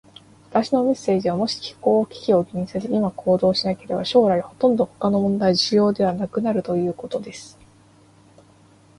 [0.49, 7.55] 私のメッセージは、もし気候危機を気にせず、今行動しなければ、将来ほとんど他の問題は重要ではなくなるということです。